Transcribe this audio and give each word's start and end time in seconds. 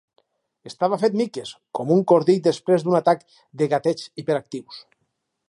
Estava 0.69 0.97
fet 1.03 1.17
miques, 1.19 1.51
com 1.79 1.91
un 1.97 2.01
cordill 2.13 2.41
després 2.49 2.87
d'un 2.87 2.99
atac 3.01 3.23
de 3.63 3.69
gatets 3.75 4.09
hiperactius. 4.25 4.83